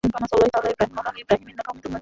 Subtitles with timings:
[0.03, 1.77] আমার দিকে তাকা, এ মিনিয়ন।